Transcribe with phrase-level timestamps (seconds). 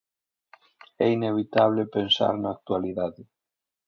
[1.05, 3.21] É inevitable pensar na actualidade.